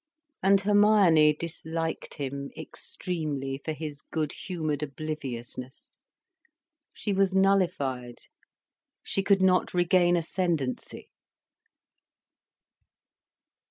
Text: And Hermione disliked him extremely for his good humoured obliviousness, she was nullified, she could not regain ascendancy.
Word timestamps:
And 0.41 0.59
Hermione 0.61 1.31
disliked 1.31 2.15
him 2.15 2.49
extremely 2.57 3.61
for 3.63 3.71
his 3.71 4.01
good 4.01 4.31
humoured 4.33 4.81
obliviousness, 4.81 5.99
she 6.91 7.13
was 7.13 7.35
nullified, 7.35 8.17
she 9.03 9.21
could 9.21 9.43
not 9.43 9.75
regain 9.75 10.17
ascendancy. 10.17 11.11